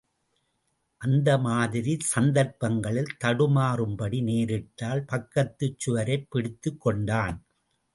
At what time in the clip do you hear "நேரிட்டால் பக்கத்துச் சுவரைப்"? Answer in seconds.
4.23-6.27